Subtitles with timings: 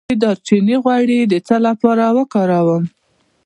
[0.09, 2.83] د دارچینی غوړي د څه لپاره وکاروم؟